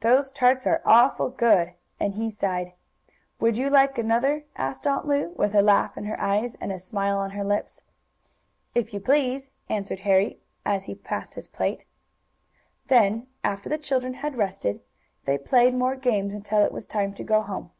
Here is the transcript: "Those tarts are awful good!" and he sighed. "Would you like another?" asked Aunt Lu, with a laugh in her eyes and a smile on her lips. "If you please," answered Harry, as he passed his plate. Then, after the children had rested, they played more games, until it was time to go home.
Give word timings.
"Those 0.00 0.32
tarts 0.32 0.66
are 0.66 0.82
awful 0.84 1.30
good!" 1.30 1.74
and 2.00 2.14
he 2.14 2.32
sighed. 2.32 2.72
"Would 3.38 3.56
you 3.56 3.70
like 3.70 3.96
another?" 3.96 4.44
asked 4.56 4.88
Aunt 4.88 5.06
Lu, 5.06 5.28
with 5.36 5.54
a 5.54 5.62
laugh 5.62 5.96
in 5.96 6.02
her 6.06 6.20
eyes 6.20 6.56
and 6.56 6.72
a 6.72 6.80
smile 6.80 7.16
on 7.18 7.30
her 7.30 7.44
lips. 7.44 7.82
"If 8.74 8.92
you 8.92 8.98
please," 8.98 9.50
answered 9.68 10.00
Harry, 10.00 10.40
as 10.66 10.86
he 10.86 10.96
passed 10.96 11.34
his 11.34 11.46
plate. 11.46 11.84
Then, 12.88 13.28
after 13.44 13.68
the 13.68 13.78
children 13.78 14.14
had 14.14 14.34
rested, 14.36 14.82
they 15.26 15.38
played 15.38 15.74
more 15.74 15.94
games, 15.94 16.34
until 16.34 16.64
it 16.64 16.72
was 16.72 16.84
time 16.84 17.14
to 17.14 17.22
go 17.22 17.40
home. 17.42 17.70